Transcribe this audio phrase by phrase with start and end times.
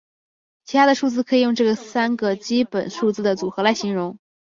[0.65, 4.17] 其他的数字可以用这三个基本数字的组合来形容。